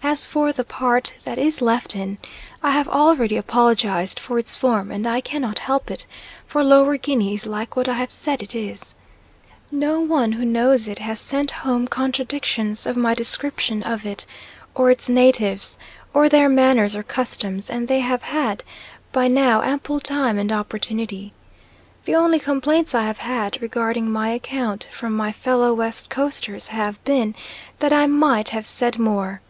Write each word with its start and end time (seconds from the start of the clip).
As 0.00 0.24
for 0.24 0.52
the 0.52 0.64
part 0.64 1.14
that 1.24 1.38
is 1.38 1.60
left 1.60 1.96
in, 1.96 2.18
I 2.62 2.70
have 2.70 2.88
already 2.88 3.36
apologised 3.36 4.20
for 4.20 4.38
its 4.38 4.54
form, 4.54 4.92
and 4.92 5.06
I 5.08 5.20
cannot 5.20 5.58
help 5.58 5.90
it, 5.90 6.06
for 6.46 6.62
Lower 6.62 6.96
Guinea 6.96 7.34
is 7.34 7.46
like 7.46 7.74
what 7.74 7.88
I 7.88 7.94
have 7.94 8.12
said 8.12 8.40
it 8.42 8.54
is. 8.54 8.94
No 9.72 9.98
one 10.00 10.32
who 10.32 10.44
knows 10.44 10.86
it 10.86 11.00
has 11.00 11.20
sent 11.20 11.50
home 11.50 11.88
contradictions 11.88 12.86
of 12.86 12.96
my 12.96 13.12
description 13.12 13.82
of 13.82 14.06
it, 14.06 14.24
or 14.74 14.88
its 14.90 15.08
natives, 15.08 15.76
or 16.14 16.28
their 16.28 16.48
manners 16.48 16.94
or 16.94 17.02
customs, 17.02 17.68
and 17.68 17.86
they 17.88 18.00
have 18.00 18.22
had 18.22 18.62
by 19.12 19.26
now 19.26 19.62
ample 19.62 19.98
time 19.98 20.38
and 20.38 20.52
opportunity. 20.52 21.32
The 22.04 22.14
only 22.14 22.38
complaints 22.38 22.94
I 22.94 23.04
have 23.04 23.18
had 23.18 23.60
regarding 23.60 24.10
my 24.10 24.28
account 24.30 24.86
from 24.92 25.12
my 25.14 25.32
fellow 25.32 25.74
West 25.74 26.08
Coasters 26.08 26.68
have 26.68 27.02
been 27.04 27.34
that 27.80 27.92
I 27.92 28.06
might 28.06 28.50
have 28.50 28.66
said 28.66 28.98
more. 28.98 29.42